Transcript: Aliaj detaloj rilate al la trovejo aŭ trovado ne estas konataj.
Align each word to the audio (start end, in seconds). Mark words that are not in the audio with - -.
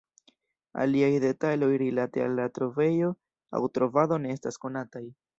Aliaj 0.83 1.09
detaloj 1.23 1.67
rilate 1.81 2.23
al 2.27 2.33
la 2.39 2.47
trovejo 2.55 3.09
aŭ 3.57 3.61
trovado 3.79 4.19
ne 4.25 4.33
estas 4.37 4.59
konataj. 4.65 5.03